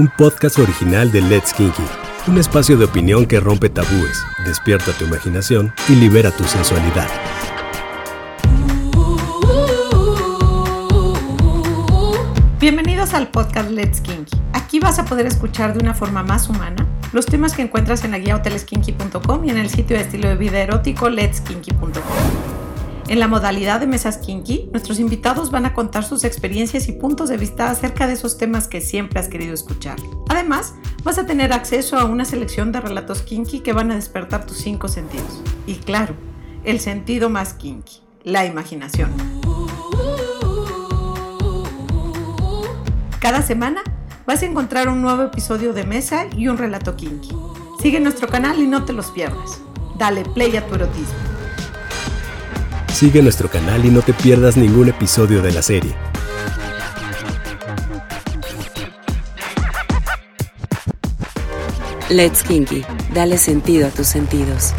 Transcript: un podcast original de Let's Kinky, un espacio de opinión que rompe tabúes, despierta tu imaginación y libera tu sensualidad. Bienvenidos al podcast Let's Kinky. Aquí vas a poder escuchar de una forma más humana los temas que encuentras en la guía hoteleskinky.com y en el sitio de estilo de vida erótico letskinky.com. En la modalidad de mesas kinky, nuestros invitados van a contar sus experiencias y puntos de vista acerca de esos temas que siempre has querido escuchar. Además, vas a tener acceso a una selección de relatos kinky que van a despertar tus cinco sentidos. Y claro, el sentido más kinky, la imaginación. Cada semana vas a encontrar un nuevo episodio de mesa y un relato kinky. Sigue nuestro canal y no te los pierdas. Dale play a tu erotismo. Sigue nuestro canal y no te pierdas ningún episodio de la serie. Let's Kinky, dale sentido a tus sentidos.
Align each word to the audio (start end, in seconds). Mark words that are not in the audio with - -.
un 0.00 0.08
podcast 0.08 0.58
original 0.58 1.12
de 1.12 1.20
Let's 1.20 1.52
Kinky, 1.52 1.82
un 2.26 2.38
espacio 2.38 2.78
de 2.78 2.86
opinión 2.86 3.26
que 3.26 3.38
rompe 3.38 3.68
tabúes, 3.68 4.24
despierta 4.46 4.92
tu 4.92 5.04
imaginación 5.04 5.74
y 5.90 5.94
libera 5.94 6.30
tu 6.30 6.42
sensualidad. 6.44 7.06
Bienvenidos 12.58 13.12
al 13.12 13.28
podcast 13.28 13.70
Let's 13.70 14.00
Kinky. 14.00 14.38
Aquí 14.54 14.80
vas 14.80 14.98
a 14.98 15.04
poder 15.04 15.26
escuchar 15.26 15.74
de 15.74 15.80
una 15.80 15.92
forma 15.92 16.22
más 16.22 16.48
humana 16.48 16.86
los 17.12 17.26
temas 17.26 17.52
que 17.52 17.60
encuentras 17.60 18.02
en 18.02 18.12
la 18.12 18.18
guía 18.20 18.36
hoteleskinky.com 18.36 19.44
y 19.44 19.50
en 19.50 19.58
el 19.58 19.68
sitio 19.68 19.98
de 19.98 20.04
estilo 20.04 20.30
de 20.30 20.36
vida 20.36 20.60
erótico 20.60 21.10
letskinky.com. 21.10 22.49
En 23.10 23.18
la 23.18 23.26
modalidad 23.26 23.80
de 23.80 23.88
mesas 23.88 24.18
kinky, 24.18 24.68
nuestros 24.70 25.00
invitados 25.00 25.50
van 25.50 25.66
a 25.66 25.74
contar 25.74 26.04
sus 26.04 26.22
experiencias 26.22 26.88
y 26.88 26.92
puntos 26.92 27.28
de 27.28 27.36
vista 27.36 27.68
acerca 27.68 28.06
de 28.06 28.12
esos 28.12 28.38
temas 28.38 28.68
que 28.68 28.80
siempre 28.80 29.18
has 29.18 29.26
querido 29.26 29.52
escuchar. 29.52 29.96
Además, 30.28 30.76
vas 31.02 31.18
a 31.18 31.26
tener 31.26 31.52
acceso 31.52 31.98
a 31.98 32.04
una 32.04 32.24
selección 32.24 32.70
de 32.70 32.80
relatos 32.80 33.22
kinky 33.22 33.62
que 33.62 33.72
van 33.72 33.90
a 33.90 33.96
despertar 33.96 34.46
tus 34.46 34.58
cinco 34.58 34.86
sentidos. 34.86 35.42
Y 35.66 35.74
claro, 35.74 36.14
el 36.62 36.78
sentido 36.78 37.30
más 37.30 37.52
kinky, 37.54 38.00
la 38.22 38.46
imaginación. 38.46 39.10
Cada 43.18 43.42
semana 43.42 43.82
vas 44.24 44.44
a 44.44 44.46
encontrar 44.46 44.88
un 44.88 45.02
nuevo 45.02 45.24
episodio 45.24 45.72
de 45.72 45.82
mesa 45.82 46.26
y 46.36 46.46
un 46.46 46.58
relato 46.58 46.94
kinky. 46.94 47.34
Sigue 47.82 47.98
nuestro 47.98 48.28
canal 48.28 48.60
y 48.60 48.68
no 48.68 48.84
te 48.84 48.92
los 48.92 49.10
pierdas. 49.10 49.60
Dale 49.98 50.22
play 50.26 50.56
a 50.56 50.64
tu 50.64 50.76
erotismo. 50.76 51.29
Sigue 53.00 53.22
nuestro 53.22 53.48
canal 53.48 53.82
y 53.86 53.88
no 53.88 54.02
te 54.02 54.12
pierdas 54.12 54.58
ningún 54.58 54.90
episodio 54.90 55.40
de 55.40 55.52
la 55.52 55.62
serie. 55.62 55.94
Let's 62.10 62.42
Kinky, 62.42 62.84
dale 63.14 63.38
sentido 63.38 63.86
a 63.86 63.90
tus 63.90 64.06
sentidos. 64.06 64.74